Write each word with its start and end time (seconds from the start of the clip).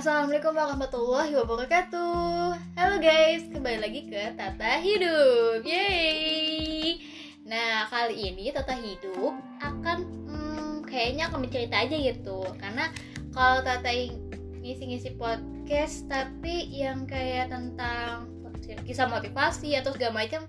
Assalamualaikum 0.00 0.56
warahmatullahi 0.56 1.36
wabarakatuh. 1.36 2.56
Halo 2.72 2.96
guys, 3.04 3.44
kembali 3.52 3.84
lagi 3.84 4.08
ke 4.08 4.32
Tata 4.32 4.80
Hidup. 4.80 5.60
Yeay. 5.60 7.04
Nah, 7.44 7.84
kali 7.84 8.32
ini 8.32 8.48
Tata 8.48 8.80
Hidup 8.80 9.36
akan 9.60 9.98
hmm, 10.24 10.88
Kayaknya 10.88 11.28
akan 11.28 11.44
bercerita 11.44 11.84
aja 11.84 11.92
gitu. 12.00 12.40
Karena 12.56 12.88
kalau 13.36 13.60
Tata 13.60 13.92
ngisi-ngisi 14.64 15.20
podcast 15.20 16.08
Tapi 16.08 16.72
yang 16.72 17.04
kayak 17.04 17.52
tentang 17.52 18.24
kisah 18.88 19.04
motivasi 19.04 19.76
atau 19.76 19.92
segala 19.92 20.24
macam 20.24 20.48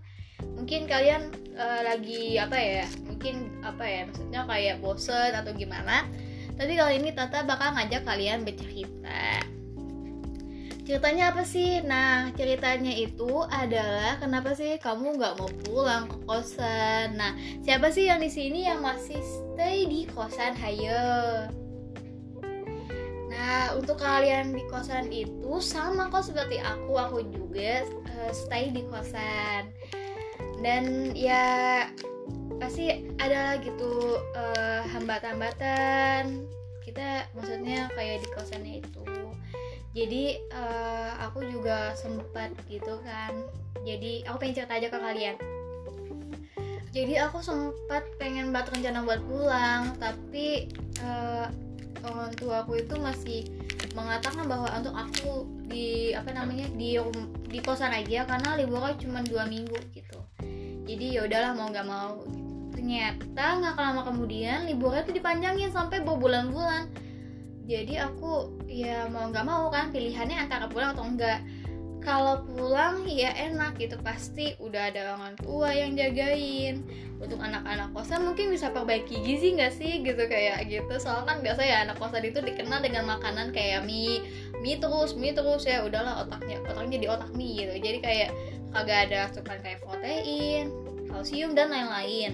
Mungkin 0.55 0.87
kalian 0.87 1.27
uh, 1.59 1.91
lagi 1.91 2.39
apa 2.39 2.55
ya 2.55 2.87
Mungkin 3.03 3.67
apa 3.67 3.83
ya, 3.83 4.07
maksudnya 4.07 4.47
kayak 4.47 4.79
bosen 4.79 5.35
atau 5.35 5.51
gimana 5.51 6.07
tapi 6.61 6.77
kali 6.77 7.01
ini 7.01 7.09
Tata 7.09 7.41
bakal 7.41 7.73
ngajak 7.73 8.05
kalian 8.05 8.45
bercerita. 8.45 9.41
Ceritanya 10.85 11.33
apa 11.33 11.41
sih? 11.41 11.81
Nah, 11.81 12.29
ceritanya 12.37 12.93
itu 12.93 13.49
adalah 13.49 14.21
kenapa 14.21 14.53
sih 14.53 14.77
kamu 14.77 15.17
nggak 15.17 15.41
mau 15.41 15.49
pulang 15.65 16.05
ke 16.05 16.21
kosan? 16.29 17.17
Nah, 17.17 17.33
siapa 17.65 17.89
sih 17.89 18.05
yang 18.05 18.21
di 18.21 18.29
sini 18.29 18.69
yang 18.69 18.85
masih 18.85 19.17
stay 19.17 19.89
di 19.89 20.05
kosan? 20.13 20.53
Hayo. 20.53 21.49
Nah, 23.33 23.73
untuk 23.73 23.97
kalian 23.97 24.53
di 24.53 24.61
kosan 24.69 25.09
itu 25.09 25.57
sama 25.65 26.13
kok 26.13 26.29
seperti 26.29 26.61
aku, 26.61 26.93
aku 26.93 27.25
juga 27.25 27.89
uh, 28.05 28.29
stay 28.29 28.69
di 28.69 28.85
kosan. 28.85 29.73
Dan 30.61 31.17
ya 31.17 31.89
pasti 32.61 33.09
ada 33.17 33.57
gitu 33.57 34.21
uh, 34.37 34.85
hambatan-hambatan. 34.93 36.45
Kita 36.85 37.25
maksudnya 37.33 37.89
kayak 37.97 38.21
di 38.21 38.27
kosannya 38.37 38.73
itu. 38.85 39.01
Jadi 39.97 40.39
uh, 40.53 41.17
aku 41.25 41.41
juga 41.49 41.97
sempat 41.97 42.53
gitu 42.69 43.01
kan. 43.01 43.33
Jadi 43.81 44.21
aku 44.29 44.45
pengen 44.45 44.55
cerita 44.61 44.77
aja 44.77 44.87
ke 44.93 44.99
kalian. 45.01 45.35
Jadi 46.93 47.13
aku 47.17 47.41
sempat 47.41 48.05
pengen 48.21 48.53
banget 48.53 48.77
rencana 48.77 48.99
buat 49.07 49.23
pulang 49.25 49.95
tapi 49.95 50.69
uh, 51.01 51.47
orang 52.03 52.35
tua 52.35 52.67
aku 52.67 52.83
itu 52.83 52.95
masih 52.99 53.47
mengatakan 53.95 54.43
bahwa 54.43 54.67
untuk 54.75 54.95
aku 54.95 55.47
di 55.71 56.11
apa 56.11 56.35
namanya 56.35 56.67
di 56.75 56.99
di 57.47 57.59
kosan 57.63 57.95
aja 57.95 58.27
karena 58.27 58.59
liburnya 58.59 58.99
cuma 58.99 59.23
dua 59.23 59.47
minggu 59.47 59.75
gitu. 59.95 60.19
Jadi 60.83 61.15
ya 61.15 61.23
udahlah 61.23 61.51
mau 61.55 61.71
nggak 61.71 61.87
mau 61.87 62.19
gitu 62.27 62.40
ternyata 62.81 63.61
nggak 63.61 63.77
lama 63.77 64.01
kemudian 64.09 64.65
liburnya 64.65 65.05
tuh 65.05 65.13
dipanjangin 65.13 65.69
sampai 65.69 66.01
berbulan-bulan 66.01 66.89
jadi 67.69 68.09
aku 68.09 68.57
ya 68.65 69.05
mau 69.05 69.29
nggak 69.29 69.45
mau 69.45 69.69
kan 69.69 69.93
pilihannya 69.93 70.49
antara 70.49 70.65
pulang 70.65 70.97
atau 70.97 71.05
enggak 71.05 71.45
kalau 72.01 72.41
pulang 72.49 73.05
ya 73.05 73.29
enak 73.37 73.77
gitu 73.77 73.93
pasti 74.01 74.57
udah 74.57 74.89
ada 74.89 75.13
orang 75.13 75.37
tua 75.37 75.69
yang 75.69 75.93
jagain. 75.93 76.81
Untuk 77.21 77.37
anak-anak 77.37 77.93
kosan 77.93 78.25
mungkin 78.25 78.49
bisa 78.49 78.73
perbaiki 78.73 79.21
gizi 79.21 79.53
nggak 79.53 79.69
sih? 79.69 80.01
Gitu 80.01 80.25
kayak 80.25 80.65
gitu. 80.65 80.89
Soalnya 80.97 81.29
kan 81.29 81.37
biasa 81.45 81.61
ya 81.61 81.85
anak 81.85 82.01
kosan 82.01 82.25
itu 82.25 82.41
dikenal 82.41 82.81
dengan 82.81 83.05
makanan 83.05 83.53
kayak 83.53 83.85
mie 83.85 84.25
mie 84.65 84.81
terus 84.81 85.13
mie 85.13 85.37
terus. 85.37 85.69
Ya 85.69 85.85
udahlah 85.85 86.25
otaknya 86.25 86.57
otaknya 86.65 86.97
di 86.97 87.05
otak 87.05 87.29
mie 87.37 87.69
gitu. 87.69 87.73
Jadi 87.77 87.97
kayak 88.01 88.29
kagak 88.73 88.99
ada 89.05 89.29
asupan 89.29 89.61
kayak 89.61 89.85
protein 89.85 90.73
kalsium 91.11 91.53
dan 91.53 91.69
lain-lain 91.69 92.33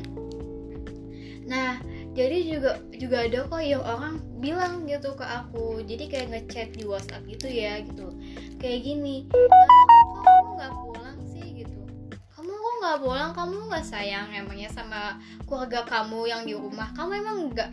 nah 1.47 1.79
jadi 2.17 2.49
juga 2.49 2.81
juga 2.97 3.29
ada 3.29 3.45
kok 3.45 3.61
yang 3.61 3.85
orang 3.85 4.17
bilang 4.41 4.89
gitu 4.89 5.13
ke 5.13 5.21
aku. 5.21 5.85
Jadi 5.85 6.09
kayak 6.09 6.27
ngechat 6.33 6.73
di 6.73 6.81
WhatsApp 6.81 7.21
gitu 7.29 7.45
ya 7.45 7.77
gitu. 7.85 8.09
Kayak 8.57 8.79
gini 8.89 9.29
kamu 9.29 10.49
nggak 10.57 10.73
pulang 10.81 11.17
sih? 11.29 11.45
gitu. 11.61 11.77
Kamu 12.33 12.49
kok 12.49 12.75
nggak 12.81 12.97
pulang? 13.05 13.31
Kamu 13.37 13.55
nggak 13.69 13.85
sayang 13.85 14.33
emangnya 14.33 14.65
sama 14.73 15.21
keluarga 15.45 15.85
kamu 15.85 16.25
yang 16.25 16.41
di 16.41 16.57
rumah? 16.57 16.89
Kamu 16.97 17.11
emang 17.21 17.37
nggak 17.53 17.69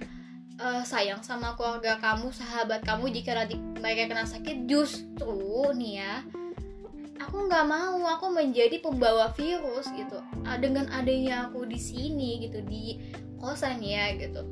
uh, 0.60 0.84
sayang 0.84 1.24
sama 1.24 1.56
keluarga 1.56 1.96
kamu 1.96 2.28
sahabat 2.28 2.84
kamu 2.84 3.16
jika 3.16 3.32
nanti 3.32 3.56
mereka 3.80 4.12
kena 4.12 4.28
sakit? 4.28 4.68
Justru 4.68 5.72
nih 5.72 6.04
ya 6.04 6.20
aku 7.22 7.46
nggak 7.46 7.66
mau 7.66 7.98
aku 8.10 8.26
menjadi 8.30 8.82
pembawa 8.82 9.30
virus 9.38 9.86
gitu. 9.94 10.18
Dengan 10.58 10.90
adanya 10.90 11.48
aku 11.50 11.66
di 11.66 11.78
sini 11.78 12.42
gitu 12.42 12.62
di 12.66 12.98
kosan 13.38 13.82
ya 13.82 14.14
gitu. 14.18 14.42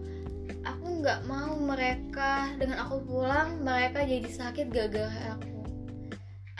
Aku 0.62 1.02
nggak 1.02 1.26
mau 1.26 1.58
mereka 1.58 2.54
dengan 2.58 2.86
aku 2.86 3.02
pulang 3.02 3.62
mereka 3.62 4.06
jadi 4.06 4.28
sakit 4.28 4.70
gara-gara 4.70 5.34
aku. 5.34 5.58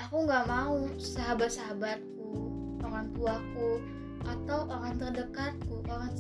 Aku 0.09 0.27
nggak 0.27 0.45
mau 0.51 0.91
sahabat-sahabatku 0.99 2.31
orang 2.83 3.07
tuaku 3.15 3.79
atau 4.23 4.71
orang 4.71 4.95
terdekatku 4.99 5.83
orang 5.87 6.13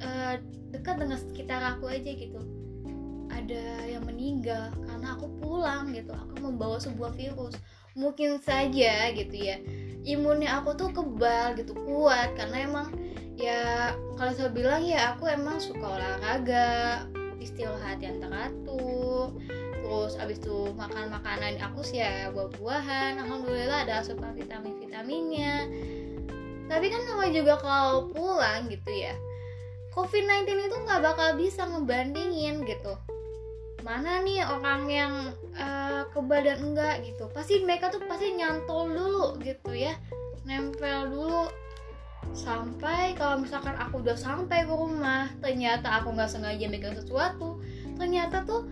uh, 0.00 0.36
dekat 0.72 0.96
dengan 0.96 1.18
sekitar 1.20 1.60
aku 1.76 1.92
aja 1.92 2.10
gitu. 2.12 2.40
Ada 3.28 3.90
yang 3.90 4.08
meninggal 4.08 4.72
karena 4.88 5.16
aku 5.16 5.28
pulang 5.42 5.92
gitu 5.92 6.14
aku 6.14 6.34
membawa 6.40 6.80
sebuah 6.80 7.12
virus 7.12 7.60
mungkin 7.94 8.38
saja 8.42 9.10
gitu 9.14 9.34
ya. 9.34 9.58
Imunnya 10.04 10.60
aku 10.60 10.76
tuh 10.76 10.90
kebal 10.92 11.56
gitu 11.58 11.72
kuat. 11.72 12.34
Karena 12.36 12.68
emang 12.68 12.92
ya 13.34 13.94
kalau 14.14 14.32
saya 14.36 14.50
bilang 14.52 14.84
ya 14.84 15.16
aku 15.16 15.26
emang 15.26 15.58
suka 15.58 15.82
olahraga 15.82 17.02
istirahat 17.40 17.98
yang 18.04 18.20
teratur. 18.20 19.34
Terus 19.84 20.16
abis 20.20 20.38
itu 20.42 20.74
makan 20.76 21.08
makanan 21.08 21.56
aku 21.62 21.80
sih 21.80 22.04
ya 22.04 22.28
buah-buahan. 22.34 23.22
Alhamdulillah 23.22 23.88
ada 23.88 24.04
asupan 24.04 24.36
vitamin 24.36 24.76
vitaminnya 24.78 25.70
tapi 26.64 26.88
kan 26.88 27.04
namanya 27.04 27.44
juga 27.44 27.54
kalau 27.60 28.08
pulang 28.08 28.72
gitu 28.72 28.88
ya 28.88 29.12
COVID-19 29.94 30.48
itu 30.66 30.76
nggak 30.82 31.00
bakal 31.06 31.38
bisa 31.38 31.62
ngebandingin 31.70 32.66
gitu. 32.66 32.98
Mana 33.86 34.26
nih 34.26 34.42
orang 34.42 34.90
yang 34.90 35.14
uh, 35.58 36.02
kebal 36.10 36.40
dan 36.42 36.58
enggak 36.60 37.04
gitu. 37.06 37.30
Pasti 37.30 37.62
mereka 37.62 37.90
tuh 37.90 38.02
pasti 38.06 38.34
nyantol 38.34 38.90
dulu 38.90 39.26
gitu 39.42 39.74
ya. 39.74 39.96
Nempel 40.46 41.10
dulu. 41.10 41.50
Sampai 42.32 43.14
kalau 43.14 43.42
misalkan 43.44 43.76
aku 43.76 44.00
udah 44.00 44.16
sampai 44.16 44.64
ke 44.64 44.72
rumah 44.72 45.28
ternyata 45.44 46.00
aku 46.00 46.16
nggak 46.16 46.32
sengaja 46.32 46.66
megang 46.66 46.96
sesuatu 46.96 47.60
ternyata 47.94 48.42
tuh 48.42 48.66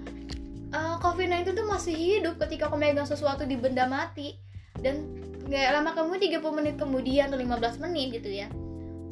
uh, 0.72 0.96
COVID-19 0.98 1.54
tuh 1.54 1.68
masih 1.68 1.94
hidup 1.94 2.40
ketika 2.42 2.66
aku 2.66 2.80
megang 2.80 3.06
sesuatu 3.06 3.44
di 3.44 3.54
benda 3.54 3.86
mati. 3.86 4.34
Dan 4.80 5.22
nggak 5.46 5.72
lama 5.74 5.90
kemudian 5.92 6.40
30 6.40 6.58
menit 6.58 6.74
kemudian 6.78 7.28
atau 7.28 7.38
15 7.38 7.84
menit 7.84 8.06
gitu 8.22 8.30
ya 8.30 8.48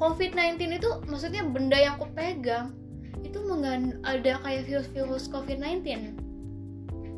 COVID-19 0.00 0.80
itu 0.80 0.91
maksudnya 1.10 1.44
benda 1.44 1.76
yang 1.76 2.00
aku 2.00 2.09
pegang 2.16 2.72
itu 3.20 3.36
mengan 3.44 4.00
ada 4.00 4.41
kayak 4.41 4.64
virus-virus 4.64 5.28
COVID-19 5.28 6.16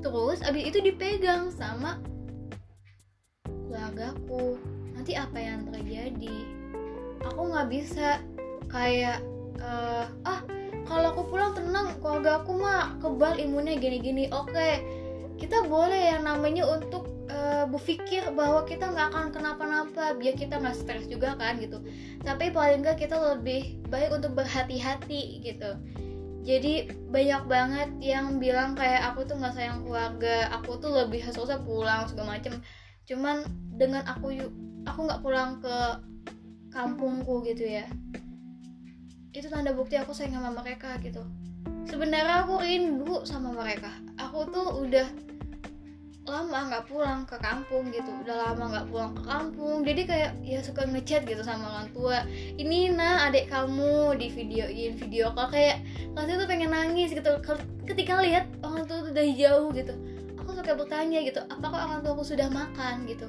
terus 0.03 0.43
abis 0.43 0.75
itu 0.75 0.79
dipegang 0.83 1.49
sama 1.55 2.03
keluargaku. 3.47 4.59
Nanti 4.93 5.17
apa 5.17 5.39
yang 5.39 5.71
terjadi? 5.71 6.37
Aku 7.33 7.49
nggak 7.49 7.71
bisa 7.71 8.19
kayak 8.69 9.23
uh, 9.63 10.11
ah 10.27 10.43
kalau 10.85 11.15
aku 11.15 11.23
pulang 11.31 11.55
tenang 11.55 11.95
keluarga 12.03 12.43
aku 12.43 12.59
mah 12.59 12.99
kebal 12.99 13.39
imunnya 13.39 13.79
gini-gini. 13.79 14.29
Oke 14.35 14.83
kita 15.39 15.67
boleh 15.67 16.15
yang 16.15 16.23
namanya 16.23 16.63
untuk 16.71 17.11
uh, 17.27 17.67
berpikir 17.67 18.23
bahwa 18.35 18.63
kita 18.63 18.91
nggak 18.95 19.11
akan 19.11 19.27
kenapa-napa 19.35 20.15
biar 20.15 20.39
kita 20.39 20.59
nggak 20.59 20.77
stres 20.77 21.07
juga 21.07 21.35
kan 21.39 21.59
gitu. 21.63 21.83
Tapi 22.23 22.51
paling 22.51 22.83
nggak 22.83 22.99
kita 22.99 23.19
lebih 23.19 23.83
baik 23.91 24.15
untuk 24.15 24.35
berhati-hati 24.39 25.43
gitu 25.43 25.79
jadi 26.43 26.91
banyak 27.11 27.43
banget 27.47 27.91
yang 28.03 28.43
bilang 28.43 28.75
kayak 28.75 29.15
aku 29.15 29.23
tuh 29.23 29.39
nggak 29.39 29.55
sayang 29.55 29.87
keluarga 29.87 30.51
aku 30.51 30.79
tuh 30.83 30.91
lebih 30.91 31.23
susah 31.31 31.63
pulang 31.63 32.11
segala 32.11 32.39
macem. 32.39 32.59
Cuman 33.07 33.47
dengan 33.79 34.03
aku 34.11 34.35
aku 34.83 35.01
nggak 35.07 35.23
pulang 35.23 35.63
ke 35.63 35.77
kampungku 36.75 37.47
gitu 37.47 37.69
ya 37.69 37.87
itu 39.33 39.49
tanda 39.49 39.73
bukti 39.73 39.97
aku 39.97 40.13
sayang 40.13 40.37
sama 40.37 40.53
mereka 40.61 41.01
gitu. 41.01 41.25
Sebenarnya 41.89 42.45
aku 42.45 42.61
rindu 42.61 43.25
sama 43.25 43.57
mereka. 43.57 43.89
Aku 44.21 44.45
tuh 44.53 44.85
udah 44.85 45.09
lama 46.23 46.71
nggak 46.71 46.87
pulang 46.87 47.27
ke 47.27 47.35
kampung 47.43 47.91
gitu. 47.91 48.07
Udah 48.23 48.51
lama 48.51 48.65
nggak 48.71 48.87
pulang 48.95 49.13
ke 49.19 49.23
kampung. 49.27 49.83
Jadi 49.83 50.03
kayak 50.07 50.31
ya 50.47 50.63
suka 50.63 50.87
ngechat 50.87 51.27
gitu 51.27 51.43
sama 51.43 51.67
orang 51.75 51.89
tua. 51.91 52.23
Ini 52.31 52.95
nah 52.95 53.27
adik 53.27 53.51
kamu 53.51 54.15
di 54.23 54.31
videoin 54.31 54.95
video 54.95 55.35
kok 55.35 55.51
kayak 55.51 55.83
rasanya 56.15 56.47
tuh 56.47 56.49
pengen 56.49 56.71
nangis 56.71 57.11
gitu. 57.11 57.31
Ketika 57.83 58.23
lihat 58.23 58.47
orang 58.63 58.87
tua 58.87 59.03
tuh 59.03 59.11
udah 59.11 59.27
jauh 59.35 59.69
gitu. 59.75 59.95
Aku 60.39 60.55
suka 60.55 60.75
bertanya 60.79 61.23
gitu 61.27 61.43
apakah 61.51 61.91
orang 61.91 62.01
tua 62.07 62.15
aku 62.15 62.25
sudah 62.27 62.47
makan? 62.51 63.07
gitu. 63.11 63.27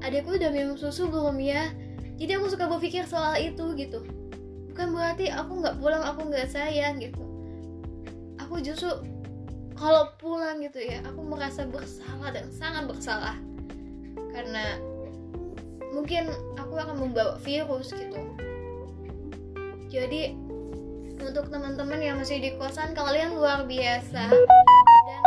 Adikku 0.00 0.40
udah 0.40 0.48
minum 0.48 0.80
susu 0.80 1.12
belum 1.12 1.36
ya? 1.44 1.68
Jadi 2.16 2.40
aku 2.40 2.48
suka 2.48 2.68
berpikir 2.68 3.04
soal 3.04 3.36
itu 3.36 3.76
gitu. 3.76 4.00
Bukan 4.72 4.96
berarti 4.96 5.28
aku 5.28 5.60
nggak 5.60 5.76
pulang 5.76 6.00
aku 6.00 6.32
nggak 6.32 6.48
sayang 6.48 6.96
gitu. 7.00 7.20
Aku 8.40 8.64
justru 8.64 8.88
kalau 9.80 10.12
pulang 10.20 10.60
gitu 10.60 10.76
ya 10.76 11.00
aku 11.08 11.24
merasa 11.24 11.64
bersalah 11.64 12.28
dan 12.28 12.52
sangat 12.52 12.84
bersalah. 12.84 13.36
Karena 14.36 14.76
mungkin 15.96 16.28
aku 16.60 16.76
akan 16.76 17.00
membawa 17.00 17.40
virus 17.40 17.96
gitu. 17.96 18.20
Jadi 19.88 20.36
untuk 21.16 21.48
teman-teman 21.48 21.98
yang 21.98 22.20
masih 22.20 22.44
di 22.44 22.52
kosan 22.60 22.92
kalian 22.92 23.40
luar 23.40 23.64
biasa. 23.64 24.28
Dan 24.28 25.20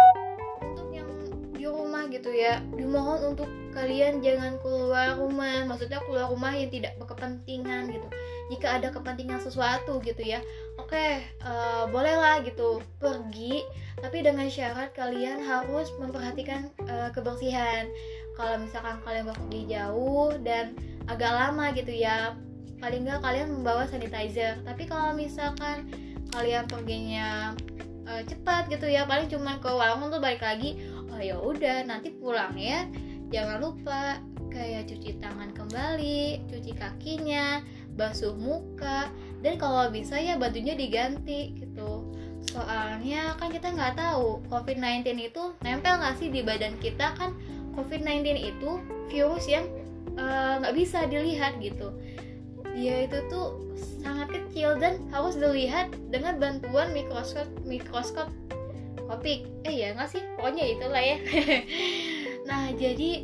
untuk 0.62 0.88
yang 0.94 1.10
di 1.58 1.66
rumah 1.66 2.06
gitu 2.14 2.30
ya 2.30 2.62
dimohon 2.78 3.34
untuk 3.34 3.50
kalian 3.74 4.22
jangan 4.22 4.62
keluar 4.62 5.18
rumah. 5.18 5.66
Maksudnya 5.66 5.98
keluar 6.06 6.30
rumah 6.30 6.54
yang 6.54 6.70
tidak 6.70 6.94
berkepentingan 7.02 7.90
gitu 7.90 8.08
jika 8.54 8.78
ada 8.78 8.94
kepentingan 8.94 9.42
sesuatu 9.42 9.98
gitu 10.06 10.22
ya 10.22 10.40
oke 10.78 10.90
okay, 10.90 11.26
uh, 11.46 11.50
eh, 11.50 11.84
bolehlah 11.90 12.42
gitu 12.46 12.82
pergi. 12.98 13.66
Tapi 14.02 14.26
dengan 14.26 14.50
syarat 14.50 14.92
kalian 14.98 15.40
harus 15.46 15.94
memperhatikan 16.02 16.68
uh, 16.90 17.10
kebersihan. 17.14 17.88
Kalau 18.34 18.58
misalkan 18.60 18.98
kalian 19.06 19.26
pergi 19.30 19.62
jauh 19.70 20.34
dan 20.42 20.74
agak 21.06 21.30
lama 21.30 21.70
gitu 21.78 21.94
ya 21.94 22.34
paling 22.82 23.06
nggak 23.06 23.22
kalian 23.22 23.54
membawa 23.54 23.86
sanitizer. 23.88 24.60
Tapi 24.66 24.84
kalau 24.90 25.14
misalkan 25.14 25.88
kalian 26.34 26.66
perginya 26.66 27.54
uh, 28.10 28.22
cepat 28.26 28.68
gitu 28.74 28.90
ya 28.90 29.06
paling 29.06 29.30
cuma 29.30 29.62
ke 29.62 29.70
warung 29.70 30.10
tuh 30.10 30.18
balik 30.18 30.42
lagi 30.42 30.82
oh 31.14 31.22
ya 31.22 31.38
udah 31.38 31.86
nanti 31.86 32.10
pulang 32.18 32.58
ya. 32.58 32.90
Jangan 33.30 33.62
lupa 33.62 34.20
kayak 34.54 34.86
cuci 34.86 35.18
tangan 35.18 35.50
kembali 35.58 36.46
cuci 36.46 36.72
kakinya 36.78 37.66
basuh 37.96 38.34
muka. 38.36 39.10
Dan 39.44 39.60
kalau 39.60 39.92
bisa 39.92 40.16
ya 40.18 40.40
bajunya 40.40 40.74
diganti 40.74 41.58
gitu. 41.60 42.10
Soalnya 42.52 43.36
kan 43.40 43.50
kita 43.52 43.72
nggak 43.72 43.96
tahu 43.96 44.44
COVID-19 44.52 45.16
itu 45.20 45.44
nempel 45.64 46.00
nggak 46.00 46.16
sih 46.20 46.30
di 46.30 46.44
badan 46.44 46.76
kita? 46.80 47.16
Kan 47.16 47.36
COVID-19 47.74 48.38
itu 48.38 48.70
virus 49.10 49.46
yang 49.50 49.66
eh, 50.20 50.54
nggak 50.62 50.74
uh, 50.74 50.78
bisa 50.78 51.06
dilihat 51.08 51.58
gitu. 51.64 51.92
Dia 52.74 53.06
itu 53.06 53.22
tuh 53.30 53.62
sangat 54.02 54.34
kecil 54.34 54.78
dan 54.82 55.02
harus 55.14 55.38
dilihat 55.38 55.94
dengan 56.10 56.42
bantuan 56.42 56.90
mikroskop 56.92 57.46
mikroskop 57.64 58.30
kopik 59.04 59.46
eh 59.68 59.74
ya 59.74 59.94
nggak 59.96 60.10
sih? 60.10 60.24
Pokoknya 60.40 60.64
itulah 60.68 61.04
ya. 61.04 61.18
Nah 62.44 62.76
jadi 62.76 63.24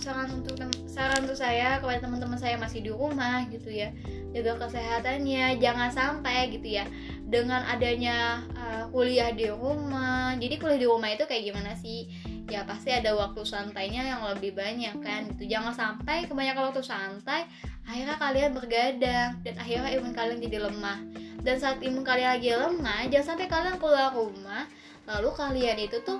saran 0.00 0.28
untuk 0.42 0.56
saran 0.86 1.24
untuk 1.24 1.38
saya 1.38 1.80
kepada 1.80 2.04
teman-teman 2.04 2.38
saya 2.38 2.56
masih 2.56 2.84
di 2.84 2.90
rumah 2.92 3.44
gitu 3.48 3.68
ya. 3.72 3.92
Jaga 4.36 4.68
kesehatannya 4.68 5.56
jangan 5.62 5.88
sampai 5.88 6.52
gitu 6.52 6.76
ya 6.76 6.84
dengan 7.26 7.64
adanya 7.66 8.44
uh, 8.54 8.84
kuliah 8.92 9.32
di 9.32 9.48
rumah. 9.48 10.36
Jadi 10.36 10.54
kuliah 10.60 10.80
di 10.80 10.88
rumah 10.88 11.08
itu 11.12 11.24
kayak 11.24 11.52
gimana 11.52 11.72
sih? 11.74 12.08
Ya 12.46 12.62
pasti 12.62 12.94
ada 12.94 13.16
waktu 13.18 13.42
santainya 13.42 14.06
yang 14.06 14.22
lebih 14.22 14.54
banyak 14.54 15.02
kan 15.02 15.26
gitu. 15.34 15.50
Jangan 15.50 15.74
sampai 15.74 16.30
kebanyakan 16.30 16.70
waktu 16.70 16.82
santai 16.84 17.48
akhirnya 17.86 18.18
kalian 18.18 18.50
bergadang 18.54 19.30
dan 19.42 19.54
akhirnya 19.58 19.90
imun 19.98 20.12
kalian 20.14 20.38
jadi 20.38 20.58
lemah. 20.70 20.98
Dan 21.42 21.56
saat 21.62 21.78
imun 21.82 22.02
kalian 22.02 22.38
lagi 22.38 22.50
lemah 22.54 23.06
jangan 23.10 23.26
sampai 23.34 23.46
kalian 23.46 23.76
keluar 23.78 24.14
rumah 24.14 24.66
lalu 25.06 25.30
kalian 25.38 25.78
itu 25.78 26.02
tuh 26.02 26.18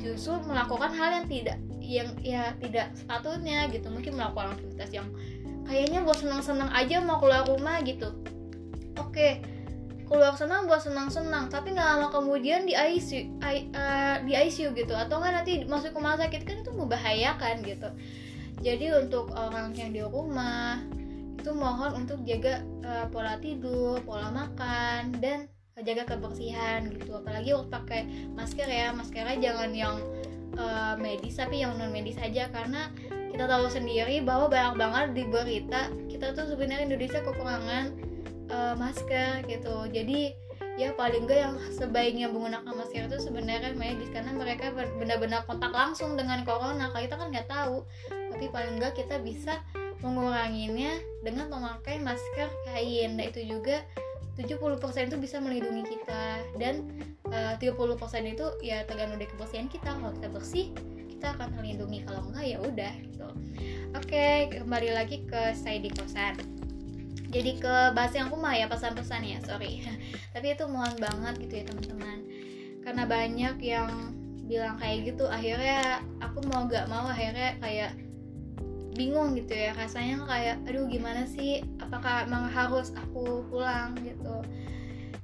justru 0.00 0.38
melakukan 0.46 0.90
hal 0.94 1.22
yang 1.22 1.26
tidak 1.26 1.58
yang 1.84 2.08
ya 2.24 2.56
tidak 2.58 2.92
sepatutnya 2.96 3.68
gitu. 3.68 3.92
Mungkin 3.92 4.16
melakukan 4.16 4.56
aktivitas 4.56 4.90
yang 4.90 5.08
kayaknya 5.68 6.00
buat 6.04 6.18
senang-senang 6.18 6.70
aja 6.72 7.00
mau 7.04 7.20
keluar 7.20 7.44
rumah 7.44 7.80
gitu. 7.84 8.12
Oke 8.96 9.42
keluar 10.04 10.36
senang 10.36 10.68
buat 10.68 10.84
senang-senang 10.84 11.48
tapi 11.48 11.72
nggak 11.72 11.96
lama 11.96 12.12
kemudian 12.12 12.68
di 12.68 12.76
ICU 12.76 13.40
I, 13.40 13.72
uh, 13.72 14.16
di 14.24 14.36
ICU 14.36 14.76
gitu. 14.76 14.92
Atau 14.92 15.20
nggak 15.20 15.32
nanti 15.42 15.52
masuk 15.64 15.96
ke 15.96 15.98
rumah 15.98 16.20
sakit 16.20 16.42
kan 16.44 16.56
itu 16.60 16.70
membahayakan 16.72 17.54
gitu. 17.64 17.88
Jadi 18.60 18.86
untuk 18.96 19.32
orang 19.34 19.72
yang 19.74 19.90
di 19.92 20.00
rumah 20.04 20.80
itu 21.44 21.50
mohon 21.52 22.04
untuk 22.04 22.24
jaga 22.24 22.64
uh, 22.84 23.04
pola 23.12 23.36
tidur 23.36 24.00
pola 24.00 24.32
makan 24.32 25.12
dan 25.20 25.44
jaga 25.82 26.06
kebersihan 26.06 26.86
gitu. 26.94 27.18
Apalagi 27.18 27.50
waktu 27.56 27.70
pakai 27.70 28.00
masker 28.38 28.68
ya. 28.68 28.94
Maskernya 28.94 29.36
jangan 29.42 29.70
yang 29.74 29.96
uh, 30.54 30.94
medis 31.00 31.34
tapi 31.34 31.66
yang 31.66 31.74
non 31.74 31.90
medis 31.90 32.14
aja. 32.20 32.46
Karena 32.54 32.92
kita 33.34 33.50
tahu 33.50 33.66
sendiri 33.66 34.22
bahwa 34.22 34.46
banyak 34.46 34.74
banget 34.78 35.06
di 35.18 35.24
berita 35.26 35.90
kita 36.06 36.30
tuh 36.38 36.54
sebenarnya 36.54 36.86
Indonesia 36.86 37.20
kekurangan 37.26 37.84
uh, 38.54 38.74
masker 38.78 39.42
gitu. 39.50 39.90
Jadi 39.90 40.38
ya 40.74 40.90
paling 40.94 41.26
enggak 41.26 41.38
yang 41.38 41.54
sebaiknya 41.70 42.26
menggunakan 42.30 42.70
masker 42.70 43.10
itu 43.10 43.18
sebenarnya 43.18 43.74
medis. 43.74 44.06
Karena 44.14 44.30
mereka 44.30 44.70
benar-benar 44.74 45.42
kontak 45.50 45.74
langsung 45.74 46.14
dengan 46.14 46.46
corona. 46.46 46.94
Kalau 46.94 47.02
kita 47.02 47.16
kan 47.18 47.28
nggak 47.34 47.50
tahu. 47.50 47.82
Tapi 48.30 48.46
paling 48.50 48.78
enggak 48.78 48.94
kita 48.94 49.18
bisa 49.18 49.58
menguranginya 50.04 51.00
dengan 51.24 51.48
memakai 51.48 51.96
masker 51.98 52.46
kain. 52.68 53.16
Nah 53.16 53.24
itu 53.26 53.40
juga 53.42 53.82
70% 54.34 55.10
itu 55.10 55.16
bisa 55.18 55.38
melindungi 55.38 55.84
kita. 55.86 56.42
Dan 56.58 56.90
eh, 57.30 57.54
uh, 57.54 57.58
30% 57.58 58.34
itu 58.34 58.46
ya 58.60 58.82
tergantung 58.86 59.18
dari 59.22 59.30
kebersihan 59.30 59.70
kita. 59.70 59.94
Kalau 59.94 60.12
kita 60.14 60.28
bersih 60.30 60.66
kita 61.10 61.38
akan 61.38 61.54
terlindungi. 61.56 62.02
Kalau 62.02 62.20
enggak 62.30 62.44
ya 62.44 62.58
udah 62.60 62.94
gitu. 63.06 63.28
Oke 63.94 64.50
kembali 64.50 64.90
lagi 64.92 65.22
ke 65.24 65.54
saya 65.54 65.78
di 65.78 65.90
kosan. 65.94 66.34
Jadi 67.30 67.58
ke 67.58 67.74
bahasa 67.96 68.22
yang 68.22 68.30
aku 68.30 68.38
mah 68.38 68.54
ya 68.54 68.66
pesan-pesan 68.66 69.22
ya 69.26 69.38
sorry. 69.42 69.82
Tapi 70.34 70.46
itu 70.54 70.64
mohon 70.66 70.94
banget 70.98 71.34
gitu 71.46 71.54
ya 71.62 71.64
teman-teman. 71.70 72.18
Karena 72.84 73.02
banyak 73.08 73.56
yang 73.64 73.90
bilang 74.44 74.76
kayak 74.76 75.08
gitu 75.08 75.24
akhirnya 75.24 76.04
aku 76.20 76.44
mau 76.52 76.68
gak 76.68 76.84
mau 76.92 77.08
akhirnya 77.08 77.56
kayak 77.64 77.96
bingung 78.94 79.34
gitu 79.34 79.52
ya 79.52 79.74
rasanya 79.74 80.22
kayak 80.24 80.56
aduh 80.64 80.86
gimana 80.86 81.26
sih? 81.26 81.66
Apakah 81.82 82.24
emang 82.24 82.48
harus 82.48 82.94
aku 82.94 83.42
pulang? 83.50 83.98
gitu. 84.00 84.40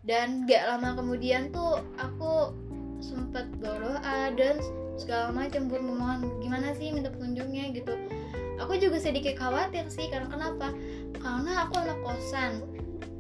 Dan 0.03 0.45
gak 0.51 0.67
lama 0.67 0.99
kemudian 0.99 1.55
tuh 1.55 1.79
aku 1.97 2.51
sempet 3.01 3.49
berdoa 3.63 4.35
dan 4.37 4.61
segala 5.01 5.33
macam 5.33 5.71
buat 5.71 5.81
memohon 5.81 6.21
gimana 6.45 6.77
sih 6.77 6.93
minta 6.93 7.09
petunjuknya? 7.09 7.73
gitu. 7.73 7.95
Aku 8.61 8.77
juga 8.77 9.01
sedikit 9.01 9.41
khawatir 9.41 9.89
sih 9.89 10.13
karena 10.13 10.29
kenapa? 10.29 10.75
Karena 11.17 11.65
aku 11.65 11.81
anak 11.81 11.99
kosan. 12.05 12.61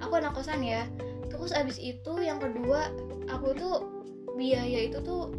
Aku 0.04 0.20
anak 0.20 0.36
kosan 0.36 0.60
ya. 0.60 0.84
Terus 1.32 1.56
abis 1.56 1.80
itu 1.80 2.12
yang 2.20 2.36
kedua 2.36 2.92
aku 3.30 3.56
tuh 3.56 3.76
biaya 4.36 4.84
itu 4.92 5.00
tuh 5.00 5.32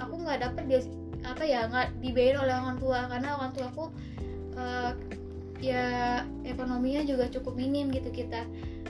aku 0.00 0.14
nggak 0.24 0.40
dapet 0.40 0.64
dia 0.68 0.80
apa 1.24 1.44
ya 1.44 1.68
nggak 1.68 2.00
dibayar 2.00 2.40
oleh 2.40 2.54
orang 2.56 2.78
tua. 2.80 2.98
Karena 3.12 3.36
orang 3.36 3.52
tua 3.52 3.66
aku 3.68 3.84
uh, 4.58 4.92
ya 5.62 6.20
ekonominya 6.44 7.06
juga 7.06 7.30
cukup 7.30 7.56
minim 7.56 7.88
gitu 7.94 8.10
kita. 8.10 8.44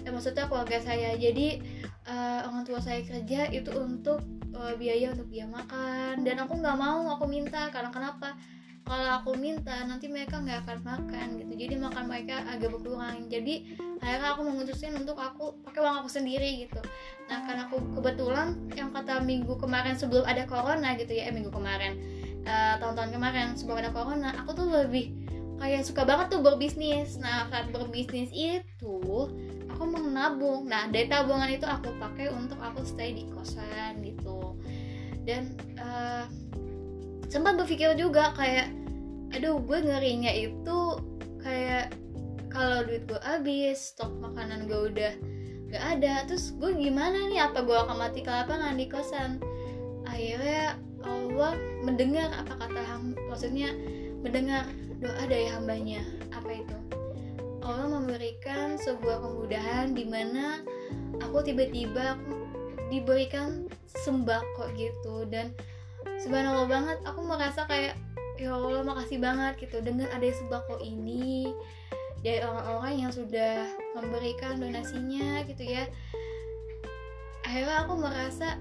Ya, 0.04 0.10
maksudnya 0.12 0.50
keluarga 0.50 0.80
saya. 0.80 1.16
Jadi 1.16 1.62
uh, 2.08 2.44
orang 2.50 2.64
tua 2.66 2.80
saya 2.82 3.00
kerja 3.04 3.48
itu 3.48 3.70
untuk 3.72 4.20
uh, 4.52 4.74
biaya 4.76 5.12
untuk 5.12 5.28
dia 5.30 5.48
makan. 5.48 6.24
Dan 6.24 6.42
aku 6.42 6.60
nggak 6.60 6.76
mau 6.76 7.08
aku 7.14 7.24
minta. 7.28 7.70
Karena 7.72 7.88
kenapa? 7.88 8.36
Kalau 8.84 9.16
aku 9.16 9.32
minta 9.40 9.80
nanti 9.88 10.12
mereka 10.12 10.44
nggak 10.44 10.68
akan 10.68 10.78
makan 10.84 11.26
gitu. 11.40 11.52
Jadi 11.56 11.74
makan 11.80 12.04
mereka 12.04 12.44
agak 12.44 12.68
berkurang. 12.68 13.32
Jadi 13.32 13.80
akhirnya 14.04 14.36
aku 14.36 14.44
memutuskan 14.44 14.92
untuk 15.00 15.16
aku 15.16 15.56
pakai 15.64 15.80
uang 15.80 16.04
aku 16.04 16.10
sendiri 16.12 16.68
gitu. 16.68 16.84
Nah 17.32 17.48
karena 17.48 17.64
aku 17.64 17.80
kebetulan 17.96 18.60
yang 18.76 18.92
kata 18.92 19.24
minggu 19.24 19.56
kemarin 19.56 19.96
sebelum 19.96 20.28
ada 20.28 20.44
corona 20.44 20.92
gitu 21.00 21.16
ya 21.16 21.32
eh 21.32 21.32
minggu 21.32 21.48
kemarin 21.48 21.96
tahun-tahun 22.44 23.08
uh, 23.08 23.14
kemarin 23.16 23.46
sebelum 23.56 23.80
ada 23.80 23.90
corona 23.90 24.30
aku 24.36 24.52
tuh 24.52 24.68
lebih 24.68 25.23
kayak 25.58 25.82
suka 25.86 26.02
banget 26.02 26.34
tuh 26.34 26.40
berbisnis. 26.42 27.16
Nah 27.18 27.46
saat 27.50 27.70
berbisnis 27.70 28.30
itu 28.34 28.98
aku 29.70 29.82
mau 29.86 30.04
nabung. 30.06 30.66
Nah 30.66 30.90
dari 30.90 31.06
tabungan 31.06 31.50
itu 31.50 31.66
aku 31.66 31.94
pakai 31.98 32.30
untuk 32.30 32.58
aku 32.58 32.82
stay 32.82 33.14
di 33.14 33.26
kosan 33.30 34.02
gitu. 34.02 34.58
Dan 35.24 35.56
uh, 35.80 36.28
sempat 37.32 37.56
berpikir 37.58 37.96
juga 37.96 38.34
kayak 38.36 38.70
aduh 39.34 39.58
gue 39.58 39.78
ngerinya 39.82 40.30
itu 40.30 40.78
kayak 41.42 41.90
kalau 42.54 42.86
duit 42.86 43.02
gue 43.10 43.18
habis 43.18 43.90
stok 43.90 44.14
makanan 44.22 44.70
gue 44.70 44.94
udah 44.94 45.12
gak 45.74 45.98
ada 45.98 46.22
terus 46.30 46.54
gue 46.54 46.70
gimana 46.70 47.26
nih? 47.32 47.50
Apa 47.50 47.66
gue 47.66 47.74
akan 47.74 47.98
mati 47.98 48.22
kelaparan 48.22 48.78
di 48.78 48.86
kosan? 48.86 49.42
Akhirnya 50.06 50.78
Allah 51.04 51.58
mendengar 51.82 52.30
apa 52.32 52.54
kata 52.54 53.02
maksudnya 53.28 53.74
mendengar 54.24 54.64
doa 55.04 55.24
dari 55.28 55.52
hambanya. 55.52 56.00
Apa 56.32 56.50
itu? 56.56 56.76
Allah 57.60 57.88
memberikan 57.92 58.80
sebuah 58.80 59.20
kemudahan 59.20 59.92
di 59.92 60.08
mana 60.08 60.64
aku 61.20 61.44
tiba-tiba 61.44 62.16
diberikan 62.88 63.68
sembako 63.84 64.72
gitu. 64.80 65.28
Dan 65.28 65.52
subhanallah 66.20 66.64
banget 66.64 66.98
aku 67.04 67.20
merasa 67.24 67.68
kayak 67.68 68.00
ya 68.40 68.56
Allah 68.56 68.80
makasih 68.80 69.20
banget 69.20 69.60
gitu. 69.60 69.84
Dengan 69.84 70.08
ada 70.08 70.24
sembako 70.24 70.80
ini 70.80 71.52
dari 72.24 72.40
orang-orang 72.40 73.04
yang 73.04 73.12
sudah 73.12 73.68
memberikan 73.92 74.56
donasinya 74.56 75.44
gitu 75.44 75.68
ya. 75.68 75.84
Akhirnya 77.44 77.84
aku 77.84 78.00
merasa 78.00 78.56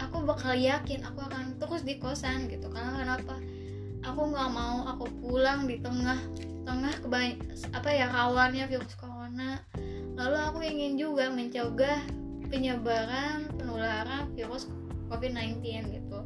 aku 0.00 0.24
bakal 0.24 0.56
yakin 0.56 1.04
aku 1.04 1.20
akan 1.24 1.56
terus 1.60 1.84
di 1.84 2.00
kosan 2.00 2.48
gitu. 2.48 2.68
Karena 2.72 3.04
kenapa 3.04 3.36
aku 4.06 4.30
nggak 4.30 4.50
mau 4.54 4.86
aku 4.86 5.04
pulang 5.18 5.66
di 5.66 5.82
tengah 5.82 6.16
tengah 6.62 6.94
kebany 7.02 7.38
apa 7.74 7.90
ya 7.90 8.06
kawannya 8.06 8.64
virus 8.70 8.94
corona. 8.94 9.58
Lalu 10.16 10.36
aku 10.38 10.58
ingin 10.62 10.96
juga 10.96 11.28
mencegah 11.28 12.00
penyebaran 12.48 13.50
penularan 13.58 14.30
virus 14.32 14.70
COVID-19 15.10 15.62
gitu. 15.90 16.18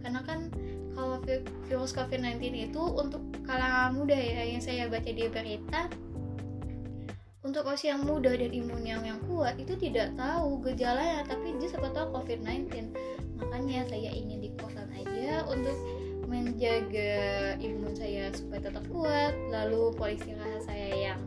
Karena 0.00 0.22
kan 0.22 0.48
kalau 0.94 1.18
virus 1.66 1.90
COVID-19 1.92 2.70
itu 2.70 2.82
untuk 2.82 3.20
kalangan 3.42 3.98
muda 3.98 4.14
ya 4.14 4.46
yang 4.46 4.62
saya 4.62 4.86
baca 4.86 5.10
di 5.10 5.26
berita 5.26 5.90
untuk 7.44 7.68
usia 7.68 7.92
yang 7.92 8.08
muda 8.08 8.32
dan 8.32 8.50
imun 8.50 8.82
yang 8.88 9.04
yang 9.04 9.20
kuat 9.28 9.60
itu 9.60 9.76
tidak 9.76 10.16
tahu 10.16 10.64
gejalanya 10.64 11.28
tapi 11.28 11.52
dia 11.60 11.68
siapa 11.68 11.92
tahu 11.92 12.16
COVID-19 12.16 12.94
makanya 13.36 13.84
saya 13.84 14.10
ingin 14.16 14.40
di 14.40 14.50
kosan 14.56 14.88
aja 14.96 15.44
untuk 15.44 15.76
menjaga 16.34 17.54
imun 17.62 17.94
saya 17.94 18.34
supaya 18.34 18.66
tetap 18.66 18.84
kuat 18.90 19.32
lalu 19.54 19.94
polisi 19.94 20.34
rasa 20.34 20.74
saya 20.74 21.14
yang 21.14 21.20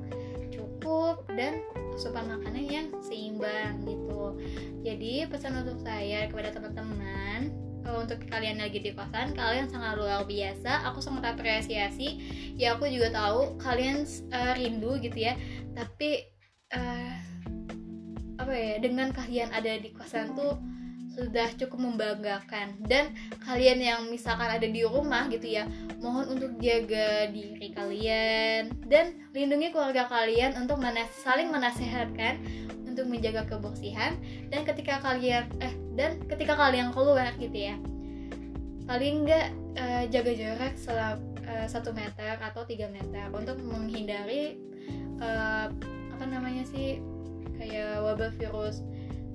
cukup 0.52 1.24
dan 1.40 1.64
asupan 1.96 2.28
makanan 2.28 2.66
yang 2.68 2.88
seimbang 3.00 3.80
gitu. 3.88 4.36
Jadi 4.84 5.26
pesan 5.32 5.64
untuk 5.64 5.80
saya 5.80 6.28
kepada 6.28 6.52
teman-teman 6.52 7.56
untuk 7.88 8.20
kalian 8.28 8.60
lagi 8.60 8.84
di 8.84 8.92
kosan 8.92 9.32
kalian 9.32 9.72
sangat 9.72 9.96
luar 9.96 10.28
biasa 10.28 10.84
aku 10.92 11.00
sangat 11.00 11.40
apresiasi. 11.40 12.20
Ya 12.60 12.76
aku 12.76 12.92
juga 12.92 13.16
tahu 13.16 13.56
kalian 13.64 14.04
uh, 14.36 14.54
rindu 14.60 15.00
gitu 15.00 15.16
ya 15.16 15.40
tapi 15.72 16.28
uh, 16.76 17.16
apa 18.38 18.54
ya 18.54 18.76
dengan 18.84 19.10
kalian 19.16 19.50
ada 19.56 19.80
di 19.80 19.90
kosan 19.96 20.36
tuh 20.36 20.60
sudah 21.18 21.50
cukup 21.58 21.82
membanggakan. 21.82 22.78
Dan 22.86 23.18
kalian 23.42 23.82
yang 23.82 24.02
misalkan 24.14 24.46
ada 24.54 24.70
di 24.70 24.86
rumah 24.86 25.26
gitu 25.34 25.50
ya 25.50 25.66
mohon 25.98 26.30
untuk 26.38 26.54
jaga 26.62 27.26
diri 27.34 27.74
kalian 27.74 28.70
dan 28.86 29.18
lindungi 29.34 29.74
keluarga 29.74 30.06
kalian 30.06 30.54
untuk 30.54 30.78
menas 30.78 31.10
saling 31.26 31.50
menasehatkan 31.50 32.38
untuk 32.86 33.10
menjaga 33.10 33.50
kebersihan 33.50 34.14
dan 34.54 34.62
ketika 34.62 35.02
kalian 35.02 35.50
eh 35.58 35.74
dan 35.98 36.22
ketika 36.30 36.54
kalian 36.54 36.94
keluar 36.94 37.34
gitu 37.42 37.74
ya. 37.74 37.76
Paling 38.86 39.26
enggak 39.26 39.52
uh, 39.76 40.04
jaga 40.08 40.32
jarak 40.32 40.74
selama 40.80 41.20
uh, 41.44 41.68
satu 41.68 41.92
meter 41.92 42.38
atau 42.40 42.64
tiga 42.64 42.88
meter 42.88 43.28
untuk 43.34 43.60
menghindari 43.60 44.62
uh, 45.20 45.68
apa 46.14 46.26
namanya 46.30 46.64
sih 46.66 47.02
kayak 47.58 48.06
wabah 48.06 48.32
virus 48.38 48.86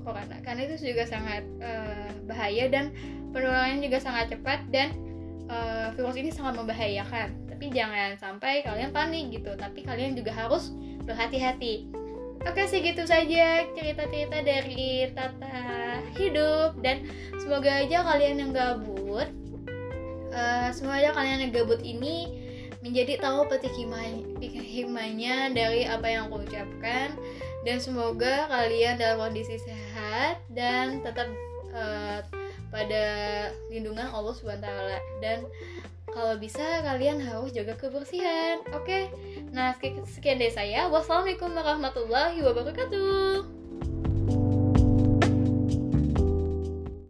corona. 0.02 0.36
Karena 0.42 0.66
itu 0.66 0.92
juga 0.92 1.06
sangat 1.06 1.42
uh, 1.62 2.10
bahaya 2.26 2.68
dan 2.68 2.90
penularannya 3.32 3.82
juga 3.82 3.98
sangat 4.02 4.34
cepat 4.36 4.66
dan 4.68 4.92
uh, 5.48 5.94
virus 5.94 6.18
ini 6.18 6.30
sangat 6.30 6.58
membahayakan. 6.58 7.32
Tapi 7.48 7.64
jangan 7.70 8.18
sampai 8.18 8.66
kalian 8.66 8.90
panik 8.90 9.30
gitu. 9.32 9.54
Tapi 9.54 9.86
kalian 9.86 10.18
juga 10.18 10.34
harus 10.34 10.74
berhati-hati. 11.06 12.02
Oke 12.42 12.66
segitu 12.66 13.06
saja 13.06 13.62
cerita-cerita 13.70 14.42
dari 14.42 15.06
Tata 15.14 16.02
Hidup 16.18 16.74
dan 16.82 17.06
semoga 17.38 17.70
aja 17.86 18.02
kalian 18.02 18.42
yang 18.42 18.50
gabut, 18.50 19.30
uh, 20.34 20.68
semoga 20.74 21.06
aja 21.06 21.10
kalian 21.14 21.46
yang 21.46 21.52
gabut 21.54 21.78
ini 21.86 22.41
menjadi 22.82 23.22
tahu 23.22 23.46
petik 23.46 23.72
hikmahnya 24.42 25.54
dari 25.54 25.86
apa 25.86 26.06
yang 26.10 26.28
aku 26.28 26.42
ucapkan. 26.42 27.14
Dan 27.62 27.78
semoga 27.78 28.50
kalian 28.50 28.98
dalam 28.98 29.22
kondisi 29.30 29.54
sehat 29.54 30.42
dan 30.50 30.98
tetap 30.98 31.30
uh, 31.70 32.18
pada 32.74 33.04
lindungan 33.70 34.10
Allah 34.10 34.34
Subhanahu 34.34 34.66
Wa 34.66 34.98
dan 35.22 35.46
kalau 36.10 36.36
bisa 36.36 36.82
kalian 36.82 37.22
harus 37.22 37.54
jaga 37.54 37.78
kebersihan. 37.78 38.60
Oke? 38.74 38.84
Okay? 38.84 39.02
nah 39.54 39.78
sekian 40.04 40.42
dari 40.42 40.50
saya. 40.50 40.90
Wassalamualaikum 40.90 41.54
warahmatullahi 41.54 42.42
wabarakatuh 42.42 43.61